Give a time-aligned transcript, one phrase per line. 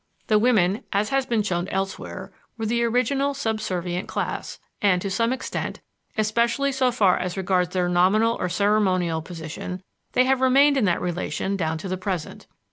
[0.25, 5.31] The women, as has been shown elsewhere, were the original subservient class, and to some
[5.31, 5.79] extent,
[6.17, 9.83] especially so far as regards their nominal or ceremonial position,
[10.13, 12.47] they have remained in that relation down to the present.